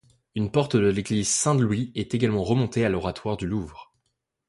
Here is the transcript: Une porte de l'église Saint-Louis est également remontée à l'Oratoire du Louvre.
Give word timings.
Une 0.33 0.49
porte 0.49 0.75
de 0.77 0.87
l'église 0.87 1.29
Saint-Louis 1.29 1.91
est 1.93 2.15
également 2.15 2.43
remontée 2.43 2.83
à 2.83 2.89
l'Oratoire 2.89 3.37
du 3.37 3.45
Louvre. 3.45 3.93